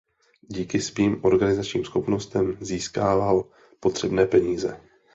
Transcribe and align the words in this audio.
Díky 0.41 0.81
svým 0.81 1.25
organizačním 1.25 1.85
schopnostem 1.85 2.57
získával 2.61 3.49
potřebné 3.79 4.25
peníze. 4.27 4.81